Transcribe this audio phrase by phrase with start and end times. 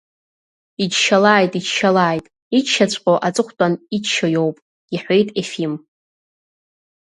[0.83, 2.25] Иччалааит, иччалааит,
[2.57, 4.57] иччаҵәҟьо аҵыхәтәан иччо иоуп,—
[4.93, 5.73] иҳәеит Ефим.